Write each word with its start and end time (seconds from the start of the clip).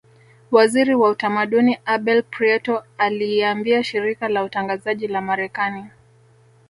Waziri 0.51 0.95
wa 0.95 1.09
utamaduni 1.09 1.77
Abel 1.85 2.23
Prieto 2.23 2.83
aliiambia 2.97 3.83
shirika 3.83 4.27
la 4.29 4.43
utangazaji 4.43 5.07
la 5.07 5.21
marekani 5.21 5.85